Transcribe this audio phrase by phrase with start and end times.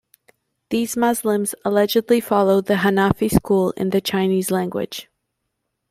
[0.71, 5.07] These Muslims allegedly followed the Hanafi school in the Chinese language.